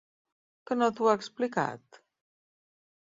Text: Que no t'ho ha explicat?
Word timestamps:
Que 0.71 0.77
no 0.79 0.87
t'ho 0.99 1.11
ha 1.11 1.15
explicat? 1.19 2.01